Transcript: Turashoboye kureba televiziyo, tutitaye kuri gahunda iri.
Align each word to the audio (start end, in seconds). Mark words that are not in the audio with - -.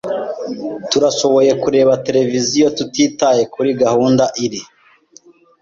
Turashoboye 0.89 1.51
kureba 1.63 1.93
televiziyo, 2.05 2.65
tutitaye 2.77 3.43
kuri 3.53 3.69
gahunda 3.81 4.25
iri. 4.45 4.61